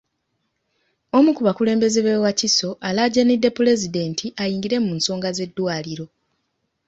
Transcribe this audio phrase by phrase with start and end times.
[1.17, 6.05] Omu ku bakulembeze b'e Wakiso alaajanidde Pulezidenti ayingire mu nsonga z'eddwaliro.